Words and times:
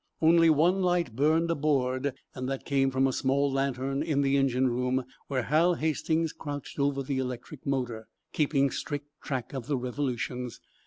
Only 0.19 0.49
one 0.49 0.81
light 0.81 1.15
burned 1.15 1.51
aboard, 1.51 2.13
and 2.33 2.49
that 2.49 2.65
came 2.65 2.89
from 2.89 3.05
a 3.05 3.13
small 3.13 3.51
lantern 3.51 4.01
in 4.01 4.21
the 4.21 4.35
engine 4.35 4.67
room, 4.67 5.03
where 5.27 5.43
Hal 5.43 5.75
Hastings 5.75 6.33
crouched 6.33 6.79
over 6.79 7.03
the 7.03 7.19
electric 7.19 7.67
motor, 7.67 8.07
keeping 8.33 8.71
strict 8.71 9.09
track 9.21 9.53
of 9.53 9.67
the 9.67 9.77
revolutions. 9.77 10.59